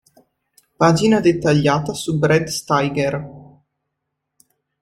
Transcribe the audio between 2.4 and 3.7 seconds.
Steiger